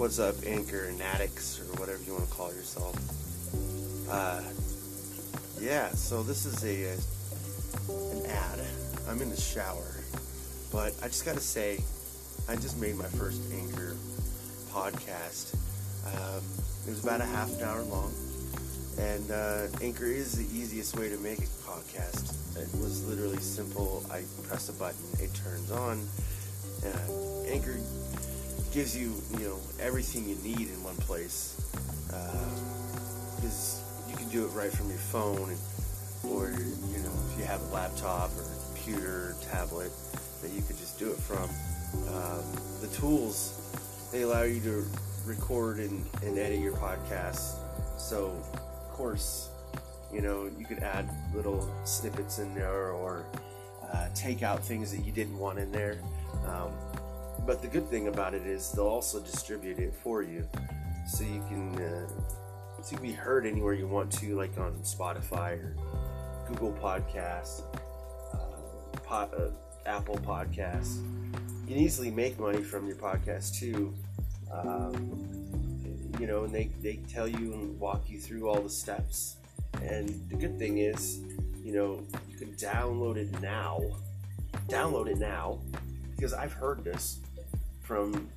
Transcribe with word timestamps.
What's 0.00 0.18
up, 0.18 0.34
Anchor 0.46 0.86
and 0.86 0.98
addicts, 1.02 1.60
or 1.60 1.78
whatever 1.78 2.02
you 2.04 2.14
want 2.14 2.26
to 2.26 2.34
call 2.34 2.48
yourself? 2.54 2.96
Uh, 4.08 4.40
yeah, 5.60 5.90
so 5.90 6.22
this 6.22 6.46
is 6.46 6.64
a, 6.64 6.94
uh, 6.94 8.16
an 8.16 8.24
ad. 8.24 8.60
I'm 9.10 9.20
in 9.20 9.28
the 9.28 9.38
shower, 9.38 10.00
but 10.72 10.94
I 11.02 11.08
just 11.08 11.26
gotta 11.26 11.38
say, 11.38 11.80
I 12.48 12.56
just 12.56 12.80
made 12.80 12.96
my 12.96 13.04
first 13.04 13.42
Anchor 13.52 13.94
podcast. 14.72 15.52
Um, 16.06 16.42
it 16.86 16.92
was 16.92 17.04
about 17.04 17.20
a 17.20 17.26
half 17.26 17.54
an 17.58 17.62
hour 17.62 17.82
long, 17.82 18.10
and 18.98 19.30
uh, 19.30 19.66
Anchor 19.82 20.06
is 20.06 20.32
the 20.32 20.46
easiest 20.58 20.98
way 20.98 21.10
to 21.10 21.18
make 21.18 21.40
a 21.40 21.52
podcast. 21.68 22.56
It 22.56 22.72
was 22.80 23.06
literally 23.06 23.40
simple. 23.40 24.02
I 24.10 24.22
press 24.48 24.70
a 24.70 24.72
button, 24.72 25.04
it 25.18 25.34
turns 25.34 25.70
on. 25.70 26.00
Uh, 26.86 27.52
Anchor 27.52 27.76
gives 28.72 28.96
you, 28.96 29.14
you 29.38 29.48
know, 29.48 29.58
everything 29.80 30.28
you 30.28 30.36
need 30.36 30.68
in 30.68 30.82
one 30.82 30.96
place. 30.96 31.56
Because 33.36 33.82
uh, 34.06 34.10
you 34.10 34.16
can 34.16 34.28
do 34.28 34.44
it 34.44 34.48
right 34.48 34.70
from 34.70 34.88
your 34.88 34.98
phone, 34.98 35.56
or 36.28 36.50
you 36.50 36.98
know, 37.02 37.12
if 37.30 37.38
you 37.38 37.44
have 37.44 37.60
a 37.62 37.74
laptop 37.74 38.30
or 38.36 38.42
a 38.42 38.74
computer, 38.74 39.30
or 39.30 39.36
tablet, 39.50 39.90
that 40.42 40.50
you 40.50 40.62
could 40.62 40.76
just 40.76 40.98
do 40.98 41.10
it 41.10 41.18
from. 41.18 41.48
Um, 42.08 42.44
the 42.80 42.88
tools 42.94 43.56
they 44.12 44.22
allow 44.22 44.42
you 44.42 44.60
to 44.60 44.84
record 45.24 45.78
and, 45.78 46.04
and 46.22 46.38
edit 46.38 46.60
your 46.60 46.72
podcast. 46.72 47.58
So, 47.98 48.36
of 48.52 48.90
course, 48.90 49.48
you 50.12 50.20
know, 50.20 50.50
you 50.58 50.64
could 50.64 50.80
add 50.80 51.08
little 51.34 51.68
snippets 51.84 52.38
in 52.38 52.54
there 52.54 52.90
or 52.90 53.26
uh, 53.92 54.08
take 54.14 54.42
out 54.42 54.64
things 54.64 54.90
that 54.92 55.04
you 55.04 55.12
didn't 55.12 55.38
want 55.38 55.58
in 55.58 55.70
there. 55.70 55.98
Um, 56.46 56.72
but 57.50 57.60
the 57.60 57.66
good 57.66 57.88
thing 57.88 58.06
about 58.06 58.32
it 58.32 58.46
is 58.46 58.70
they'll 58.70 58.86
also 58.86 59.18
distribute 59.18 59.80
it 59.80 59.92
for 59.92 60.22
you, 60.22 60.48
so 61.04 61.24
you 61.24 61.42
can 61.48 61.74
uh, 61.82 62.08
so 62.80 62.92
you 62.92 62.96
can 62.96 63.02
be 63.02 63.12
heard 63.12 63.44
anywhere 63.44 63.74
you 63.74 63.88
want 63.88 64.08
to, 64.12 64.36
like 64.36 64.56
on 64.56 64.72
Spotify 64.84 65.54
or 65.54 65.74
Google 66.46 66.72
Podcasts, 66.80 67.62
uh, 69.10 69.12
uh, 69.12 69.50
Apple 69.84 70.18
Podcasts. 70.18 71.02
You 71.66 71.74
can 71.74 71.78
easily 71.78 72.12
make 72.12 72.38
money 72.38 72.62
from 72.62 72.86
your 72.86 72.94
podcast 72.94 73.58
too. 73.58 73.92
Um, 74.52 75.18
you 76.20 76.28
know, 76.28 76.44
and 76.44 76.54
they, 76.54 76.70
they 76.80 77.00
tell 77.12 77.26
you 77.26 77.52
and 77.52 77.80
walk 77.80 78.08
you 78.08 78.20
through 78.20 78.48
all 78.48 78.60
the 78.60 78.70
steps. 78.70 79.38
And 79.82 80.08
the 80.28 80.36
good 80.36 80.56
thing 80.56 80.78
is, 80.78 81.18
you 81.64 81.72
know, 81.72 82.06
you 82.30 82.36
can 82.36 82.52
download 82.52 83.16
it 83.16 83.40
now. 83.40 83.80
Download 84.68 85.08
it 85.08 85.18
now 85.18 85.58
because 86.14 86.32
I've 86.32 86.52
heard 86.52 86.84
this 86.84 87.18
from 87.90 88.30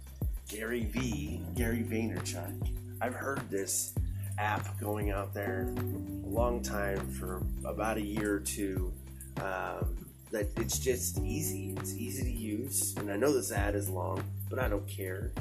Gary 0.47 0.85
V, 0.85 1.39
Gary 1.53 1.85
Vaynerchuk. 1.87 2.71
I've 2.99 3.13
heard 3.13 3.47
this 3.51 3.93
app 4.39 4.79
going 4.79 5.11
out 5.11 5.31
there 5.31 5.71
a 5.77 6.27
long 6.27 6.63
time 6.63 7.07
for 7.11 7.43
about 7.63 7.97
a 7.97 8.01
year 8.01 8.33
or 8.33 8.39
two. 8.39 8.91
Um, 9.37 10.07
that 10.31 10.47
it's 10.57 10.79
just 10.79 11.19
easy. 11.19 11.75
It's 11.77 11.93
easy 11.93 12.23
to 12.23 12.31
use, 12.31 12.95
and 12.97 13.11
I 13.11 13.15
know 13.15 13.31
this 13.31 13.51
ad 13.51 13.75
is 13.75 13.91
long, 13.91 14.23
but 14.49 14.57
I 14.57 14.67
don't 14.67 14.87
care. 14.87 15.31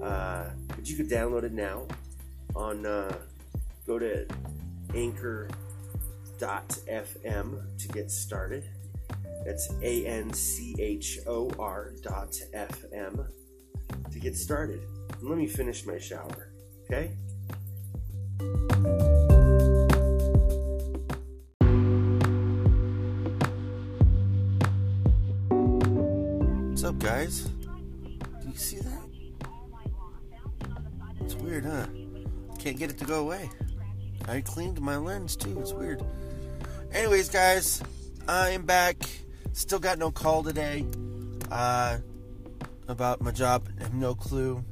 Uh, 0.00 0.44
but 0.68 0.88
you 0.88 0.94
could 0.94 1.10
download 1.10 1.42
it 1.42 1.52
now 1.52 1.88
on. 2.54 2.86
Uh, 2.86 3.18
go 3.84 3.98
to 3.98 4.28
Anchor.fm 4.94 6.38
to 7.78 7.88
get 7.88 8.12
started. 8.12 8.62
That's 9.44 9.68
A 9.82 10.06
N 10.06 10.32
C 10.32 10.76
H 10.78 11.18
O 11.26 11.50
R 11.58 11.94
dot 12.00 12.30
FM 12.54 13.26
to 14.16 14.22
get 14.22 14.34
started. 14.34 14.80
Let 15.20 15.36
me 15.36 15.46
finish 15.46 15.84
my 15.84 15.98
shower, 15.98 16.48
okay? 16.84 17.10
What's 26.70 26.84
up, 26.84 26.98
guys? 26.98 27.40
Do 27.42 28.48
you 28.48 28.56
see 28.56 28.78
that? 28.78 29.02
It's 31.20 31.34
weird, 31.34 31.66
huh? 31.66 31.86
Can't 32.58 32.78
get 32.78 32.88
it 32.90 32.96
to 32.98 33.04
go 33.04 33.20
away. 33.20 33.50
I 34.26 34.40
cleaned 34.40 34.80
my 34.80 34.96
lens 34.96 35.36
too. 35.36 35.60
It's 35.60 35.74
weird. 35.74 36.02
Anyways, 36.90 37.28
guys, 37.28 37.82
I 38.26 38.48
am 38.50 38.64
back. 38.64 38.96
Still 39.52 39.78
got 39.78 39.98
no 39.98 40.10
call 40.10 40.42
today. 40.42 40.86
Uh, 41.50 41.98
about 42.88 43.20
my 43.20 43.30
job. 43.30 43.68
I 43.78 43.84
have 43.84 43.94
no 43.94 44.14
clue. 44.14 44.64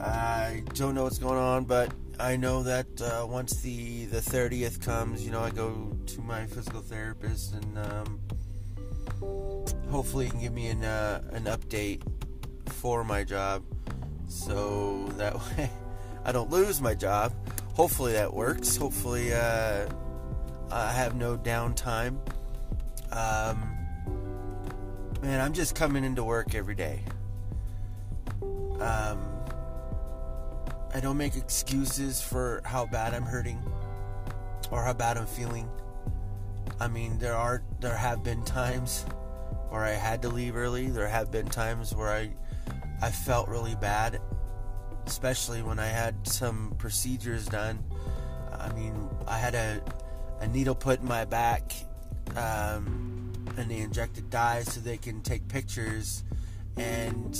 I 0.00 0.62
don't 0.74 0.94
know 0.94 1.04
what's 1.04 1.18
going 1.18 1.38
on, 1.38 1.64
but 1.64 1.92
I 2.18 2.36
know 2.36 2.62
that 2.62 3.00
uh, 3.00 3.26
once 3.28 3.60
the 3.60 4.06
the 4.06 4.20
30th 4.20 4.84
comes, 4.84 5.24
you 5.24 5.30
know, 5.30 5.40
I 5.40 5.50
go 5.50 5.96
to 6.06 6.20
my 6.20 6.46
physical 6.46 6.80
therapist 6.80 7.54
and 7.54 7.78
um, 7.78 8.20
hopefully 9.90 10.26
he 10.26 10.30
can 10.30 10.40
give 10.40 10.52
me 10.52 10.68
an 10.68 10.84
uh, 10.84 11.22
an 11.32 11.44
update 11.44 12.02
for 12.66 13.04
my 13.04 13.24
job, 13.24 13.62
so 14.28 15.08
that 15.16 15.34
way 15.34 15.70
I 16.24 16.32
don't 16.32 16.50
lose 16.50 16.80
my 16.80 16.94
job. 16.94 17.32
Hopefully 17.74 18.12
that 18.12 18.32
works. 18.32 18.76
Hopefully 18.76 19.32
uh, 19.32 19.88
I 20.70 20.92
have 20.92 21.16
no 21.16 21.36
downtime. 21.36 22.18
Um, 23.10 23.76
man, 25.22 25.40
I'm 25.40 25.52
just 25.52 25.74
coming 25.74 26.04
into 26.04 26.24
work 26.24 26.54
every 26.54 26.74
day. 26.74 27.00
Um, 28.82 29.32
I 30.92 31.00
don't 31.00 31.16
make 31.16 31.36
excuses 31.36 32.20
for 32.20 32.60
how 32.64 32.84
bad 32.86 33.14
I'm 33.14 33.22
hurting 33.22 33.58
or 34.70 34.82
how 34.82 34.92
bad 34.92 35.16
I'm 35.16 35.26
feeling. 35.26 35.70
I 36.80 36.88
mean, 36.88 37.18
there 37.18 37.36
are 37.36 37.62
there 37.80 37.96
have 37.96 38.24
been 38.24 38.44
times 38.44 39.06
where 39.68 39.84
I 39.84 39.92
had 39.92 40.20
to 40.22 40.28
leave 40.28 40.56
early. 40.56 40.88
There 40.88 41.06
have 41.06 41.30
been 41.30 41.46
times 41.46 41.94
where 41.94 42.08
I 42.08 42.30
I 43.00 43.10
felt 43.10 43.48
really 43.48 43.76
bad, 43.76 44.20
especially 45.06 45.62
when 45.62 45.78
I 45.78 45.86
had 45.86 46.26
some 46.26 46.74
procedures 46.76 47.46
done. 47.46 47.84
I 48.52 48.72
mean, 48.72 49.08
I 49.28 49.38
had 49.38 49.54
a 49.54 49.80
a 50.40 50.48
needle 50.48 50.74
put 50.74 51.00
in 51.00 51.06
my 51.06 51.24
back, 51.24 51.72
um, 52.36 53.32
and 53.56 53.70
they 53.70 53.78
injected 53.78 54.28
dye 54.28 54.62
so 54.64 54.80
they 54.80 54.96
can 54.96 55.22
take 55.22 55.46
pictures 55.46 56.24
and 56.76 57.38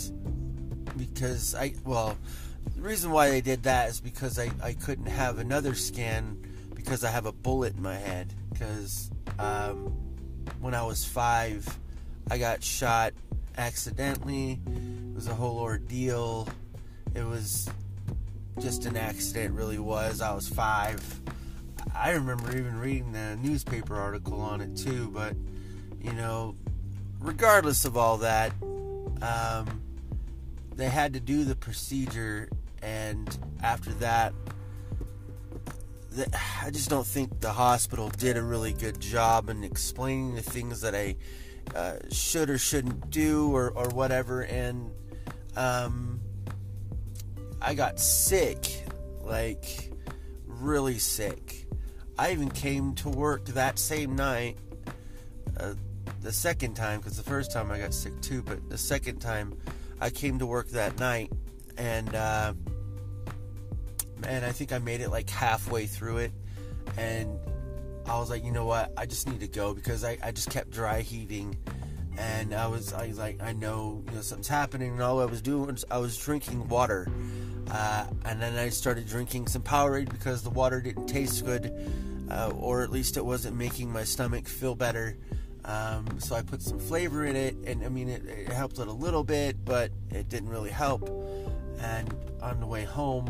because 0.96 1.54
I 1.54 1.74
well 1.84 2.16
the 2.76 2.82
reason 2.82 3.10
why 3.10 3.30
they 3.30 3.40
did 3.40 3.64
that 3.64 3.88
is 3.88 4.00
because 4.00 4.38
I, 4.38 4.50
I 4.62 4.72
couldn't 4.74 5.06
have 5.06 5.38
another 5.38 5.74
scan 5.74 6.44
because 6.74 7.04
I 7.04 7.10
have 7.10 7.26
a 7.26 7.32
bullet 7.32 7.74
in 7.74 7.82
my 7.82 7.96
head. 7.96 8.32
Because 8.52 9.10
um, 9.38 9.92
when 10.60 10.74
I 10.74 10.82
was 10.82 11.04
five 11.04 11.66
I 12.30 12.38
got 12.38 12.62
shot 12.62 13.12
accidentally. 13.58 14.60
It 14.66 15.14
was 15.14 15.26
a 15.26 15.34
whole 15.34 15.58
ordeal. 15.58 16.48
It 17.14 17.24
was 17.24 17.68
just 18.60 18.86
an 18.86 18.96
accident 18.96 19.54
really 19.54 19.78
was. 19.78 20.20
I 20.20 20.32
was 20.34 20.48
five. 20.48 21.02
I 21.94 22.12
remember 22.12 22.50
even 22.56 22.78
reading 22.78 23.12
the 23.12 23.36
newspaper 23.42 23.96
article 23.96 24.40
on 24.40 24.60
it 24.60 24.76
too 24.76 25.10
but 25.12 25.34
you 26.00 26.12
know 26.12 26.54
regardless 27.20 27.84
of 27.84 27.96
all 27.96 28.18
that 28.18 28.52
um, 29.20 29.80
they 30.74 30.88
had 30.88 31.12
to 31.14 31.20
do 31.20 31.44
the 31.44 31.56
procedure, 31.56 32.48
and 32.82 33.38
after 33.62 33.90
that, 33.94 34.32
the, 36.10 36.26
I 36.62 36.70
just 36.70 36.90
don't 36.90 37.06
think 37.06 37.40
the 37.40 37.52
hospital 37.52 38.10
did 38.10 38.36
a 38.36 38.42
really 38.42 38.72
good 38.72 39.00
job 39.00 39.48
in 39.48 39.64
explaining 39.64 40.34
the 40.34 40.42
things 40.42 40.80
that 40.82 40.94
I 40.94 41.16
uh, 41.74 41.96
should 42.10 42.50
or 42.50 42.58
shouldn't 42.58 43.10
do, 43.10 43.54
or, 43.54 43.70
or 43.70 43.88
whatever. 43.88 44.42
And 44.42 44.90
um, 45.56 46.20
I 47.60 47.74
got 47.74 48.00
sick, 48.00 48.84
like 49.22 49.92
really 50.46 50.98
sick. 50.98 51.66
I 52.18 52.32
even 52.32 52.50
came 52.50 52.94
to 52.96 53.08
work 53.08 53.46
that 53.46 53.78
same 53.78 54.16
night. 54.16 54.58
Uh, 55.58 55.74
the 56.20 56.32
second 56.32 56.74
time, 56.74 57.00
because 57.00 57.16
the 57.16 57.22
first 57.22 57.52
time 57.52 57.70
I 57.70 57.78
got 57.78 57.92
sick 57.92 58.20
too, 58.20 58.42
but 58.42 58.68
the 58.70 58.78
second 58.78 59.18
time 59.20 59.56
I 60.00 60.10
came 60.10 60.38
to 60.38 60.46
work 60.46 60.68
that 60.70 60.98
night, 60.98 61.30
and 61.76 62.14
uh, 62.14 62.54
man, 64.18 64.44
I 64.44 64.52
think 64.52 64.72
I 64.72 64.78
made 64.78 65.00
it 65.00 65.10
like 65.10 65.30
halfway 65.30 65.86
through 65.86 66.18
it, 66.18 66.32
and 66.96 67.38
I 68.06 68.18
was 68.18 68.30
like, 68.30 68.44
you 68.44 68.50
know 68.52 68.66
what, 68.66 68.92
I 68.96 69.06
just 69.06 69.28
need 69.28 69.40
to 69.40 69.48
go 69.48 69.74
because 69.74 70.04
I, 70.04 70.18
I 70.22 70.32
just 70.32 70.50
kept 70.50 70.70
dry 70.70 71.00
heaving, 71.02 71.56
and 72.18 72.54
I 72.54 72.66
was 72.66 72.92
I 72.92 73.08
was 73.08 73.18
like, 73.18 73.42
I 73.42 73.52
know 73.52 74.02
you 74.08 74.16
know 74.16 74.22
something's 74.22 74.48
happening, 74.48 74.92
and 74.92 75.02
all 75.02 75.20
I 75.20 75.24
was 75.24 75.42
doing 75.42 75.66
was 75.66 75.84
I 75.90 75.98
was 75.98 76.16
drinking 76.16 76.68
water, 76.68 77.08
uh, 77.70 78.06
and 78.24 78.40
then 78.42 78.56
I 78.56 78.68
started 78.70 79.06
drinking 79.06 79.46
some 79.46 79.62
Powerade 79.62 80.10
because 80.10 80.42
the 80.42 80.50
water 80.50 80.80
didn't 80.80 81.06
taste 81.06 81.44
good, 81.44 81.72
uh, 82.30 82.50
or 82.56 82.82
at 82.82 82.90
least 82.90 83.16
it 83.16 83.24
wasn't 83.24 83.56
making 83.56 83.92
my 83.92 84.04
stomach 84.04 84.48
feel 84.48 84.74
better. 84.74 85.16
Um, 85.64 86.18
so 86.18 86.34
I 86.34 86.42
put 86.42 86.60
some 86.60 86.78
flavor 86.78 87.24
in 87.24 87.36
it, 87.36 87.54
and 87.66 87.84
I 87.84 87.88
mean, 87.88 88.08
it, 88.08 88.24
it, 88.26 88.48
helped 88.48 88.78
it 88.78 88.88
a 88.88 88.92
little 88.92 89.22
bit, 89.22 89.64
but 89.64 89.92
it 90.10 90.28
didn't 90.28 90.48
really 90.48 90.70
help. 90.70 91.08
and 91.80 92.14
on 92.42 92.58
the 92.58 92.66
way 92.66 92.84
home, 92.84 93.28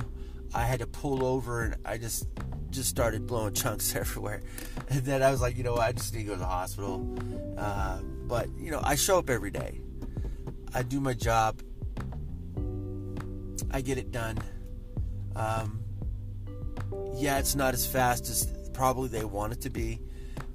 I 0.55 0.65
had 0.65 0.81
to 0.81 0.87
pull 0.87 1.25
over 1.25 1.63
and 1.63 1.77
I 1.85 1.99
just 1.99 2.27
just 2.71 2.89
started 2.89 3.27
blowing 3.27 3.55
chunks 3.63 3.95
everywhere. 3.95 4.43
And 4.89 5.03
then 5.03 5.23
I 5.23 5.31
was 5.31 5.41
like, 5.41 5.57
you 5.57 5.63
know, 5.63 5.77
I 5.77 5.93
just 5.93 6.15
need 6.15 6.21
to 6.21 6.27
go 6.27 6.33
to 6.35 6.39
the 6.39 6.47
hospital. 6.47 7.19
Uh, 7.57 7.99
but 8.27 8.49
you 8.59 8.71
know, 8.71 8.81
I 8.83 8.95
show 8.95 9.19
up 9.19 9.31
every 9.31 9.51
day. 9.51 9.81
I 10.75 10.83
do 10.83 11.01
my 11.01 11.15
job. 11.15 11.61
I 13.71 13.81
get 13.81 13.99
it 13.99 14.11
done. 14.11 14.39
Um, 15.37 15.81
yeah, 17.15 17.39
it's 17.39 17.55
not 17.55 17.75
as 17.75 17.87
fast 17.87 18.29
as 18.29 18.47
probably 18.73 19.09
they 19.09 19.25
want 19.25 19.53
it 19.53 19.61
to 19.63 19.71
be. 19.71 20.01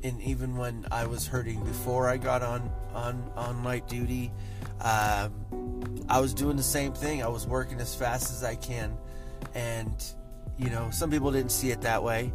And 0.04 0.22
even 0.22 0.56
when 0.58 0.86
I 0.92 1.08
was 1.08 1.28
hurting 1.28 1.64
before 1.64 2.08
I 2.08 2.18
got 2.18 2.44
on 2.44 2.72
on 2.94 3.32
on 3.36 3.64
light 3.64 3.88
duty, 3.88 4.32
um, 4.82 6.06
I 6.08 6.20
was 6.20 6.34
doing 6.34 6.56
the 6.56 6.64
same 6.64 6.94
thing. 6.94 7.24
I 7.24 7.28
was 7.28 7.48
working 7.48 7.80
as 7.80 7.96
fast 7.96 8.32
as 8.32 8.44
I 8.44 8.56
can, 8.56 8.98
and 9.56 10.06
you 10.58 10.70
know, 10.70 10.90
some 10.92 11.10
people 11.10 11.32
didn't 11.32 11.52
see 11.52 11.72
it 11.72 11.82
that 11.82 12.04
way. 12.04 12.32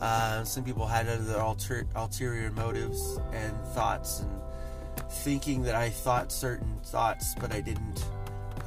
Uh, 0.00 0.42
some 0.42 0.64
people 0.64 0.86
had 0.86 1.08
other 1.08 1.38
alter- 1.38 1.86
ulterior 1.94 2.50
motives 2.50 3.18
and 3.32 3.56
thoughts 3.66 4.20
and 4.20 5.10
thinking 5.10 5.62
that 5.62 5.74
I 5.74 5.90
thought 5.90 6.32
certain 6.32 6.80
thoughts, 6.82 7.34
but 7.40 7.52
I 7.52 7.60
didn't. 7.60 8.04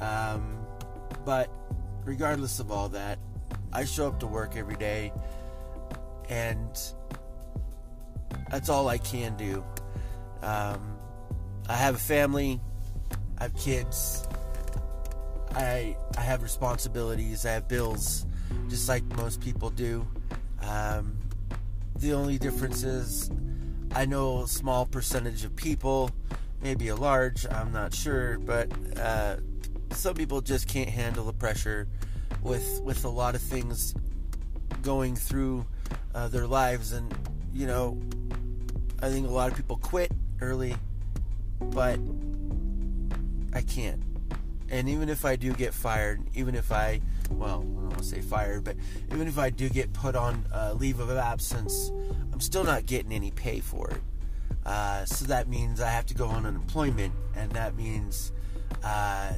Um, 0.00 0.66
but 1.24 1.50
regardless 2.04 2.58
of 2.58 2.70
all 2.70 2.88
that, 2.90 3.18
I 3.72 3.84
show 3.84 4.08
up 4.08 4.20
to 4.20 4.26
work 4.26 4.56
every 4.56 4.76
day, 4.76 5.12
and 6.30 6.70
that's 8.50 8.68
all 8.68 8.88
I 8.88 8.98
can 8.98 9.36
do. 9.36 9.64
Um, 10.42 10.98
I 11.68 11.74
have 11.74 11.94
a 11.96 11.98
family, 11.98 12.60
I 13.38 13.44
have 13.44 13.56
kids, 13.56 14.26
I 15.54 15.96
I 16.16 16.20
have 16.20 16.42
responsibilities, 16.42 17.44
I 17.44 17.52
have 17.52 17.68
bills, 17.68 18.26
just 18.68 18.88
like 18.88 19.04
most 19.16 19.40
people 19.40 19.70
do. 19.70 20.06
Um, 20.62 21.16
the 21.96 22.12
only 22.12 22.38
difference 22.38 22.82
is 22.82 23.30
I 23.92 24.04
know 24.04 24.42
a 24.42 24.48
small 24.48 24.86
percentage 24.86 25.44
of 25.44 25.56
people, 25.56 26.10
maybe 26.62 26.88
a 26.88 26.96
large, 26.96 27.46
I'm 27.46 27.72
not 27.72 27.94
sure, 27.94 28.38
but 28.38 28.70
uh, 28.98 29.36
some 29.90 30.14
people 30.14 30.40
just 30.40 30.68
can't 30.68 30.90
handle 30.90 31.24
the 31.24 31.32
pressure 31.32 31.88
with 32.42 32.80
with 32.82 33.04
a 33.04 33.08
lot 33.08 33.34
of 33.34 33.40
things 33.40 33.94
going 34.82 35.16
through 35.16 35.66
uh, 36.14 36.28
their 36.28 36.46
lives, 36.46 36.92
and 36.92 37.12
you 37.52 37.66
know, 37.66 37.98
I 39.02 39.10
think 39.10 39.28
a 39.28 39.30
lot 39.30 39.50
of 39.50 39.56
people 39.56 39.76
quit 39.76 40.10
early, 40.40 40.74
but 41.60 41.98
I 43.52 43.62
can't. 43.62 44.02
And 44.68 44.88
even 44.88 45.08
if 45.08 45.24
I 45.24 45.36
do 45.36 45.52
get 45.52 45.72
fired, 45.72 46.22
even 46.34 46.54
if 46.54 46.72
I, 46.72 47.00
well, 47.30 47.60
I 47.60 47.62
don't 47.62 47.86
want 47.86 47.98
to 47.98 48.04
say 48.04 48.20
fired, 48.20 48.64
but 48.64 48.76
even 49.12 49.28
if 49.28 49.38
I 49.38 49.50
do 49.50 49.68
get 49.68 49.92
put 49.92 50.16
on 50.16 50.44
leave 50.78 50.98
of 50.98 51.10
absence, 51.10 51.92
I'm 52.32 52.40
still 52.40 52.64
not 52.64 52.86
getting 52.86 53.12
any 53.12 53.30
pay 53.30 53.60
for 53.60 53.90
it. 53.90 54.02
Uh, 54.66 55.04
so 55.04 55.26
that 55.26 55.48
means 55.48 55.80
I 55.80 55.88
have 55.88 56.06
to 56.06 56.14
go 56.14 56.26
on 56.26 56.44
unemployment, 56.44 57.14
and 57.36 57.52
that 57.52 57.76
means, 57.76 58.32
uh, 58.82 59.32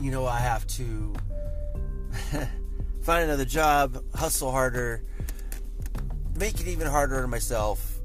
you 0.00 0.12
know, 0.12 0.26
I 0.26 0.38
have 0.38 0.64
to 0.68 1.12
find 3.02 3.24
another 3.24 3.44
job, 3.44 4.02
hustle 4.14 4.52
harder, 4.52 5.02
make 6.36 6.60
it 6.60 6.68
even 6.68 6.86
harder 6.86 7.22
on 7.22 7.30
myself, 7.30 7.99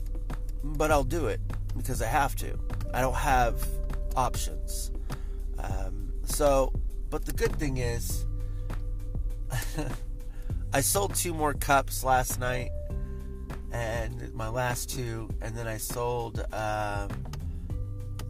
but 0.74 0.92
I'll 0.92 1.04
do 1.04 1.28
it 1.28 1.40
because 1.78 2.02
I 2.02 2.08
have 2.08 2.36
to. 2.38 2.58
I 2.94 3.02
don't 3.02 3.16
have 3.16 3.66
options. 4.16 4.92
Um, 5.60 6.14
so, 6.24 6.74
but 7.10 7.26
the 7.26 7.34
good 7.34 7.56
thing 7.56 7.78
is, 7.78 8.26
I 10.74 10.82
sold 10.82 11.16
two 11.16 11.34
more 11.34 11.54
cups 11.54 12.04
last 12.04 12.40
night, 12.40 12.72
and 13.72 14.34
my 14.34 14.50
last 14.50 14.90
two, 14.90 15.30
and 15.42 15.56
then 15.56 15.68
I 15.68 15.78
sold 15.78 16.46
um, 16.54 17.10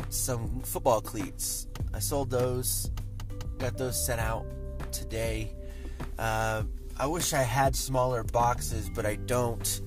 some 0.09 0.61
football 0.61 1.01
cleats. 1.01 1.67
I 1.93 1.99
sold 1.99 2.29
those, 2.29 2.91
got 3.57 3.77
those 3.77 4.03
sent 4.03 4.19
out 4.19 4.45
today. 4.91 5.53
Uh, 6.17 6.63
I 6.97 7.07
wish 7.07 7.33
I 7.33 7.41
had 7.41 7.75
smaller 7.75 8.23
boxes, 8.23 8.89
but 8.89 9.05
I 9.05 9.15
don't. 9.15 9.81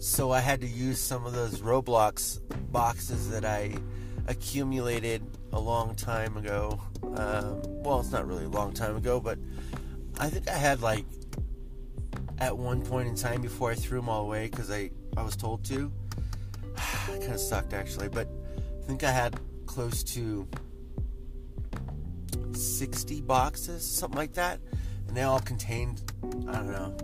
So 0.00 0.30
I 0.30 0.38
had 0.38 0.60
to 0.60 0.66
use 0.66 1.00
some 1.00 1.26
of 1.26 1.32
those 1.32 1.60
Roblox 1.60 2.40
boxes 2.70 3.30
that 3.30 3.44
I 3.44 3.74
accumulated 4.28 5.22
a 5.52 5.58
long 5.58 5.96
time 5.96 6.36
ago. 6.36 6.80
Um, 7.02 7.60
well, 7.82 7.98
it's 7.98 8.12
not 8.12 8.26
really 8.28 8.44
a 8.44 8.48
long 8.48 8.72
time 8.72 8.96
ago, 8.96 9.18
but 9.18 9.38
I 10.20 10.28
think 10.28 10.48
I 10.48 10.56
had 10.56 10.82
like 10.82 11.04
at 12.38 12.56
one 12.56 12.82
point 12.82 13.08
in 13.08 13.16
time 13.16 13.42
before 13.42 13.72
I 13.72 13.74
threw 13.74 13.98
them 13.98 14.08
all 14.08 14.22
away 14.22 14.48
because 14.48 14.70
I, 14.70 14.90
I 15.16 15.22
was 15.22 15.34
told 15.34 15.64
to. 15.64 15.90
it 17.08 17.20
kind 17.20 17.32
of 17.32 17.40
sucked 17.40 17.72
actually, 17.72 18.08
but 18.08 18.28
I 18.56 18.86
think 18.86 19.02
I 19.02 19.10
had 19.10 19.40
close 19.66 20.04
to 20.04 20.46
60 22.52 23.20
boxes, 23.22 23.84
something 23.84 24.16
like 24.16 24.34
that, 24.34 24.60
and 25.08 25.16
they 25.16 25.22
all 25.22 25.40
contained, 25.40 26.12
I 26.48 26.52
don't 26.52 26.70
know, 26.70 26.96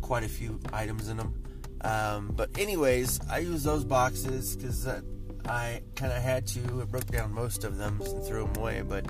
quite 0.00 0.24
a 0.24 0.28
few 0.28 0.58
items 0.72 1.08
in 1.08 1.16
them. 1.16 1.34
Um, 1.82 2.32
but 2.36 2.58
anyways, 2.58 3.20
I 3.30 3.38
use 3.38 3.62
those 3.62 3.84
boxes 3.84 4.56
because 4.56 4.86
uh, 4.86 5.00
I 5.46 5.82
kind 5.96 6.12
of 6.12 6.22
had 6.22 6.46
to. 6.48 6.82
I 6.82 6.84
broke 6.84 7.06
down 7.06 7.32
most 7.32 7.64
of 7.64 7.76
them 7.76 8.00
and 8.00 8.24
threw 8.24 8.44
them 8.46 8.56
away. 8.56 8.82
But 8.82 9.06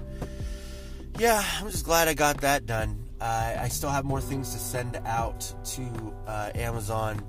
yeah, 1.18 1.42
I'm 1.58 1.70
just 1.70 1.84
glad 1.84 2.08
I 2.08 2.14
got 2.14 2.40
that 2.42 2.66
done. 2.66 3.04
Uh, 3.20 3.54
I 3.58 3.68
still 3.68 3.90
have 3.90 4.04
more 4.04 4.20
things 4.20 4.52
to 4.52 4.58
send 4.58 4.96
out 5.04 5.52
to 5.64 6.14
uh, 6.26 6.50
Amazon. 6.54 7.24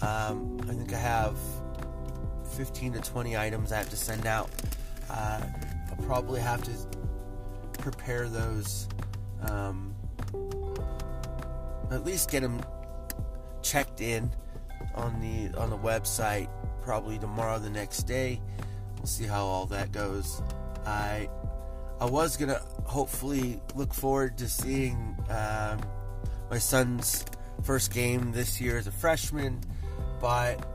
Um, 0.00 0.60
I 0.62 0.72
think 0.72 0.92
I 0.92 0.98
have 0.98 1.36
15 2.56 2.94
to 2.94 3.00
20 3.00 3.36
items 3.36 3.72
I 3.72 3.78
have 3.78 3.90
to 3.90 3.96
send 3.96 4.26
out. 4.26 4.50
Uh, 5.10 5.40
I'll 5.90 6.06
probably 6.06 6.40
have 6.40 6.62
to 6.62 6.70
prepare 7.78 8.28
those. 8.28 8.88
Um, 9.48 9.94
at 11.90 12.04
least 12.04 12.30
get 12.30 12.40
them 12.40 12.62
checked 13.62 14.00
in 14.00 14.30
on 14.94 15.20
the 15.20 15.56
on 15.58 15.70
the 15.70 15.78
website 15.78 16.48
probably 16.82 17.18
tomorrow 17.18 17.58
the 17.58 17.70
next 17.70 18.04
day. 18.04 18.40
We'll 18.96 19.06
see 19.06 19.24
how 19.24 19.44
all 19.44 19.66
that 19.66 19.92
goes. 19.92 20.42
I 20.86 21.28
i 22.00 22.04
was 22.04 22.36
gonna 22.36 22.60
hopefully 22.84 23.60
look 23.74 23.94
forward 23.94 24.36
to 24.38 24.48
seeing 24.48 25.16
um, 25.30 25.80
my 26.50 26.58
son's 26.58 27.24
first 27.62 27.92
game 27.94 28.32
this 28.32 28.60
year 28.60 28.76
as 28.76 28.86
a 28.86 28.92
freshman 28.92 29.60
but 30.20 30.66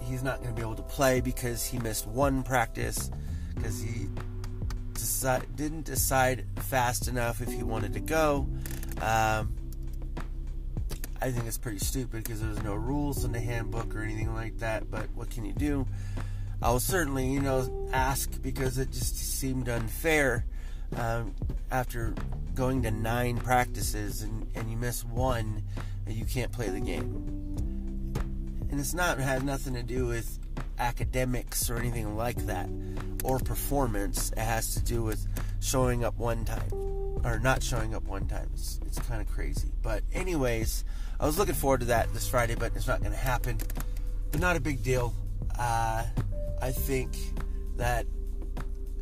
he's 0.00 0.22
not 0.22 0.42
to 0.42 0.52
be 0.52 0.62
able 0.62 0.74
to 0.74 0.82
play 0.82 1.20
because 1.20 1.64
he 1.64 1.78
missed 1.78 2.06
one 2.06 2.42
practice 2.42 3.10
because 3.54 3.80
he 3.80 4.08
decide, 4.94 5.56
didn't 5.56 5.84
decide 5.84 6.44
fast 6.56 7.08
enough 7.08 7.40
if 7.40 7.52
he 7.52 7.62
wanted 7.62 7.92
to 7.92 8.00
go. 8.00 8.48
Um, 9.00 9.54
I 11.22 11.30
think 11.30 11.46
it's 11.46 11.56
pretty 11.56 11.78
stupid 11.78 12.24
because 12.24 12.40
there's 12.40 12.64
no 12.64 12.74
rules 12.74 13.24
in 13.24 13.30
the 13.30 13.38
handbook 13.38 13.94
or 13.94 14.02
anything 14.02 14.34
like 14.34 14.58
that. 14.58 14.90
But 14.90 15.06
what 15.14 15.30
can 15.30 15.44
you 15.44 15.52
do? 15.52 15.86
I 16.60 16.72
will 16.72 16.80
certainly, 16.80 17.28
you 17.28 17.40
know, 17.40 17.88
ask 17.92 18.42
because 18.42 18.76
it 18.76 18.90
just 18.90 19.16
seemed 19.38 19.68
unfair 19.68 20.44
um, 20.96 21.32
after 21.70 22.12
going 22.56 22.82
to 22.82 22.90
nine 22.90 23.38
practices 23.38 24.22
and, 24.22 24.48
and 24.56 24.68
you 24.68 24.76
miss 24.76 25.04
one, 25.04 25.62
you 26.08 26.24
can't 26.24 26.50
play 26.50 26.70
the 26.70 26.80
game. 26.80 27.14
And 28.72 28.80
it's 28.80 28.92
not 28.92 29.18
has 29.18 29.44
nothing 29.44 29.74
to 29.74 29.84
do 29.84 30.06
with 30.06 30.40
academics 30.80 31.70
or 31.70 31.76
anything 31.76 32.16
like 32.16 32.46
that 32.46 32.68
or 33.22 33.38
performance. 33.38 34.32
It 34.32 34.40
has 34.40 34.74
to 34.74 34.80
do 34.82 35.04
with 35.04 35.24
showing 35.60 36.04
up 36.04 36.18
one 36.18 36.44
time 36.44 36.91
or 37.24 37.38
not 37.38 37.62
showing 37.62 37.94
up 37.94 38.04
one 38.04 38.26
time. 38.26 38.50
It's, 38.54 38.80
it's 38.86 38.98
kind 39.00 39.20
of 39.20 39.28
crazy. 39.28 39.70
But 39.82 40.02
anyways, 40.12 40.84
I 41.20 41.26
was 41.26 41.38
looking 41.38 41.54
forward 41.54 41.80
to 41.80 41.86
that 41.86 42.12
this 42.12 42.28
Friday, 42.28 42.54
but 42.54 42.72
it's 42.74 42.86
not 42.86 43.00
going 43.00 43.12
to 43.12 43.18
happen. 43.18 43.58
But 44.30 44.40
not 44.40 44.56
a 44.56 44.60
big 44.60 44.82
deal. 44.82 45.14
Uh, 45.58 46.04
I 46.60 46.72
think 46.72 47.16
that 47.76 48.06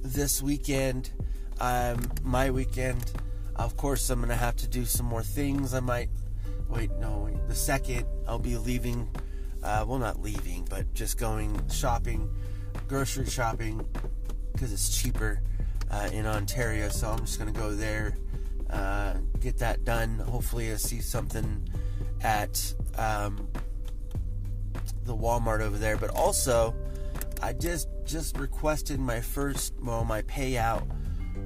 this 0.03 0.43
weekend, 0.43 1.11
um, 1.61 2.11
my 2.23 2.51
weekend, 2.51 3.13
of 3.57 3.77
course, 3.77 4.09
I'm 4.11 4.21
going 4.21 4.31
to 4.31 4.37
have 4.37 4.57
to 4.57 4.69
do 4.69 4.85
some 4.85 5.07
more 5.07 5.23
things. 5.23 5.75
I 5.75 5.81
might, 5.81 6.09
wait, 6.69 6.91
no, 6.99 7.29
wait, 7.31 7.49
the 7.49 7.55
second, 7.55 8.07
I'll 8.27 8.39
be 8.39 8.57
leaving, 8.57 9.09
uh, 9.63 9.85
well, 9.87 9.99
not 9.99 10.23
leaving, 10.23 10.67
but 10.71 10.93
just 10.95 11.19
going 11.19 11.61
shopping, 11.69 12.31
grocery 12.89 13.27
shopping, 13.27 13.87
because 14.53 14.73
it's 14.73 15.01
cheaper 15.01 15.43
uh, 15.91 16.09
in 16.13 16.27
Ontario. 16.27 16.89
So 16.89 17.09
I'm 17.09 17.21
just 17.21 17.39
going 17.39 17.53
to 17.53 17.59
go 17.59 17.75
there, 17.75 18.17
uh, 18.71 19.15
get 19.41 19.59
that 19.59 19.85
done. 19.85 20.19
Hopefully, 20.19 20.73
I 20.73 20.77
see 20.77 21.01
something 21.01 21.69
at 22.23 22.75
um, 22.97 23.49
the 25.05 25.17
Walmart 25.17 25.61
over 25.61 25.79
there. 25.79 25.97
But 25.97 26.11
also, 26.11 26.75
I 27.43 27.53
just 27.53 27.89
just 28.05 28.37
requested 28.39 29.01
my 29.01 29.21
first, 29.21 29.75
well, 29.83 30.05
my 30.05 30.23
payout, 30.23 30.87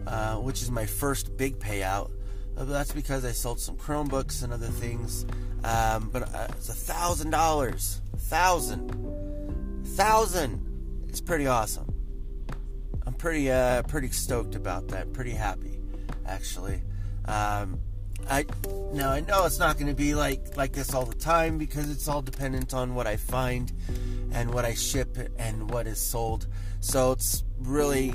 uh, 0.07 0.37
which 0.37 0.63
is 0.63 0.71
my 0.71 0.87
first 0.87 1.37
big 1.37 1.59
payout 1.59 2.11
Uh, 2.57 2.65
That's 2.65 2.93
because 2.93 3.25
I 3.25 3.33
sold 3.33 3.61
some 3.61 3.77
Chromebooks 3.77 4.43
and 4.43 4.53
other 4.53 4.69
things. 4.69 5.27
Um, 5.65 6.11
but 6.13 6.35
uh, 6.35 6.49
it's 6.51 6.69
a 6.69 6.75
thousand 6.75 7.31
dollars, 7.31 8.01
thousand, 8.17 8.91
thousand. 9.97 10.61
It's 11.09 11.21
pretty 11.21 11.47
awesome. 11.47 11.94
Pretty, 13.25 13.51
uh, 13.51 13.83
pretty 13.85 14.11
stoked 14.11 14.55
about 14.55 14.89
that. 14.89 15.15
Pretty 15.15 15.31
happy, 15.31 15.81
actually. 16.27 16.83
Um, 17.25 17.81
I 18.29 18.45
now 18.93 19.13
I 19.13 19.21
know 19.21 19.47
it's 19.47 19.59
not 19.59 19.79
going 19.79 19.87
to 19.87 19.95
be 19.95 20.15
like 20.15 20.59
like 20.59 20.75
this 20.75 20.93
all 20.93 21.07
the 21.07 21.15
time 21.15 21.57
because 21.57 21.91
it's 21.91 22.07
all 22.07 22.21
dependent 22.21 22.75
on 22.75 22.95
what 22.95 23.07
I 23.07 23.17
find 23.17 23.73
and 24.33 24.53
what 24.53 24.67
I 24.67 24.75
ship 24.75 25.17
and 25.39 25.71
what 25.71 25.87
is 25.87 25.99
sold. 25.99 26.49
So 26.81 27.13
it's 27.13 27.45
really 27.61 28.13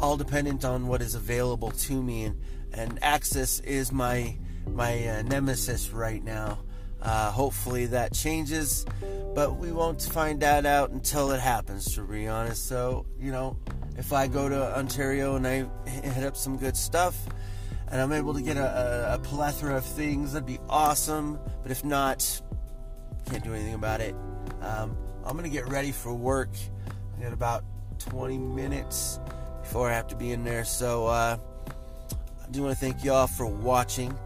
all 0.00 0.16
dependent 0.16 0.64
on 0.64 0.88
what 0.88 1.02
is 1.02 1.14
available 1.14 1.70
to 1.70 2.02
me 2.02 2.24
and 2.24 2.40
and 2.72 2.98
Axis 3.00 3.60
is 3.60 3.92
my 3.92 4.36
my 4.66 5.06
uh, 5.06 5.22
nemesis 5.22 5.90
right 5.90 6.24
now. 6.24 6.58
Uh, 7.02 7.32
hopefully 7.32 7.86
that 7.86 8.12
changes, 8.12 8.86
but 9.34 9.56
we 9.56 9.72
won't 9.72 10.00
find 10.00 10.40
that 10.40 10.64
out 10.64 10.90
until 10.90 11.32
it 11.32 11.40
happens. 11.40 11.94
To 11.96 12.02
be 12.02 12.28
honest, 12.28 12.68
so 12.68 13.06
you 13.18 13.32
know, 13.32 13.56
if 13.98 14.12
I 14.12 14.28
go 14.28 14.48
to 14.48 14.78
Ontario 14.78 15.34
and 15.34 15.46
I 15.46 15.66
hit 15.88 16.24
up 16.24 16.36
some 16.36 16.56
good 16.56 16.76
stuff, 16.76 17.16
and 17.90 18.00
I'm 18.00 18.12
able 18.12 18.34
to 18.34 18.42
get 18.42 18.56
a, 18.56 19.10
a, 19.10 19.14
a 19.14 19.18
plethora 19.18 19.76
of 19.76 19.84
things, 19.84 20.32
that'd 20.32 20.46
be 20.46 20.60
awesome. 20.68 21.40
But 21.62 21.72
if 21.72 21.84
not, 21.84 22.40
can't 23.28 23.42
do 23.42 23.52
anything 23.52 23.74
about 23.74 24.00
it. 24.00 24.14
Um, 24.60 24.96
I'm 25.24 25.36
gonna 25.36 25.48
get 25.48 25.68
ready 25.68 25.90
for 25.90 26.14
work. 26.14 26.50
I 27.18 27.22
got 27.22 27.32
about 27.32 27.64
20 27.98 28.38
minutes 28.38 29.18
before 29.60 29.90
I 29.90 29.94
have 29.94 30.06
to 30.08 30.16
be 30.16 30.30
in 30.30 30.44
there, 30.44 30.64
so 30.64 31.06
uh, 31.08 31.36
I 31.68 32.50
do 32.50 32.62
want 32.62 32.74
to 32.74 32.80
thank 32.80 33.02
y'all 33.02 33.26
for 33.26 33.46
watching. 33.46 34.16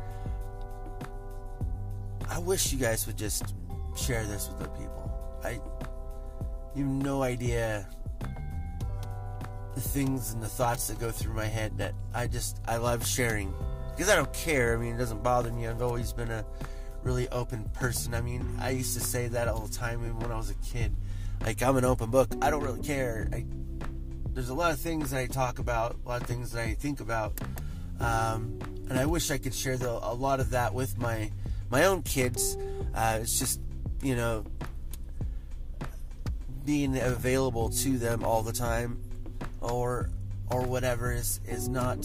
I 2.36 2.38
wish 2.38 2.70
you 2.70 2.78
guys 2.78 3.06
would 3.06 3.16
just 3.16 3.54
share 3.96 4.22
this 4.26 4.50
with 4.50 4.58
the 4.58 4.68
people. 4.78 5.10
I, 5.42 5.52
you 6.74 6.84
have 6.84 6.92
no 6.92 7.22
idea 7.22 7.88
the 9.74 9.80
things 9.80 10.34
and 10.34 10.42
the 10.42 10.48
thoughts 10.48 10.88
that 10.88 11.00
go 11.00 11.10
through 11.10 11.32
my 11.32 11.46
head 11.46 11.78
that 11.78 11.94
I 12.12 12.26
just 12.26 12.60
I 12.68 12.76
love 12.76 13.06
sharing 13.06 13.54
because 13.92 14.10
I 14.10 14.16
don't 14.16 14.30
care. 14.34 14.74
I 14.74 14.76
mean, 14.76 14.96
it 14.96 14.98
doesn't 14.98 15.22
bother 15.22 15.50
me. 15.50 15.66
I've 15.66 15.80
always 15.80 16.12
been 16.12 16.30
a 16.30 16.44
really 17.02 17.26
open 17.30 17.70
person. 17.72 18.12
I 18.12 18.20
mean, 18.20 18.46
I 18.60 18.68
used 18.68 18.92
to 18.98 19.02
say 19.02 19.28
that 19.28 19.48
all 19.48 19.60
the 19.60 19.74
time 19.74 20.00
when 20.18 20.30
I 20.30 20.36
was 20.36 20.50
a 20.50 20.54
kid. 20.56 20.94
Like 21.40 21.62
I'm 21.62 21.78
an 21.78 21.86
open 21.86 22.10
book. 22.10 22.28
I 22.42 22.50
don't 22.50 22.62
really 22.62 22.82
care. 22.82 23.30
I, 23.32 23.46
there's 24.34 24.50
a 24.50 24.54
lot 24.54 24.72
of 24.72 24.78
things 24.78 25.10
that 25.12 25.20
I 25.20 25.26
talk 25.26 25.58
about, 25.58 25.96
a 26.04 26.08
lot 26.10 26.20
of 26.20 26.28
things 26.28 26.52
that 26.52 26.62
I 26.62 26.74
think 26.74 27.00
about, 27.00 27.40
um, 27.98 28.58
and 28.90 28.98
I 28.98 29.06
wish 29.06 29.30
I 29.30 29.38
could 29.38 29.54
share 29.54 29.78
the, 29.78 29.88
a 29.88 30.12
lot 30.12 30.40
of 30.40 30.50
that 30.50 30.74
with 30.74 30.98
my 30.98 31.30
my 31.70 31.84
own 31.84 32.02
kids. 32.02 32.56
Uh, 32.94 33.18
it's 33.22 33.38
just 33.38 33.60
you 34.02 34.16
know 34.16 34.44
being 36.64 36.98
available 36.98 37.68
to 37.70 37.96
them 37.96 38.24
all 38.24 38.42
the 38.42 38.52
time 38.52 39.00
or 39.60 40.10
or 40.50 40.62
whatever 40.62 41.12
is 41.12 41.40
is 41.46 41.68
not 41.68 41.98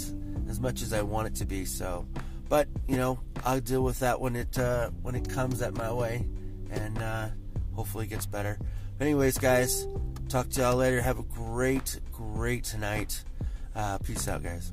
as 0.50 0.60
much 0.60 0.82
as 0.82 0.94
I 0.94 1.02
want 1.02 1.28
it 1.28 1.36
to 1.36 1.46
be. 1.46 1.66
So, 1.66 2.06
but 2.50 2.68
you 2.88 2.98
know, 2.98 3.20
I'll 3.44 3.60
deal 3.60 3.84
with 3.84 4.00
that 4.00 4.20
when 4.20 4.36
it 4.36 4.58
uh, 4.58 4.90
when 5.02 5.16
it 5.16 5.30
comes 5.30 5.62
at 5.62 5.74
my 5.74 5.92
way, 5.92 6.28
and 6.70 6.98
uh, 6.98 7.28
hopefully 7.76 8.06
it 8.06 8.10
gets 8.10 8.26
better. 8.26 8.60
But 8.98 9.06
anyways, 9.06 9.38
guys, 9.38 9.88
talk 10.30 10.50
to 10.52 10.62
y'all 10.62 10.76
later. 10.76 11.02
Have 11.02 11.20
a 11.20 11.24
great, 11.24 12.00
great 12.12 12.76
night. 12.78 13.24
Uh, 13.76 13.98
peace 14.00 14.28
out, 14.28 14.44
guys. 14.44 14.72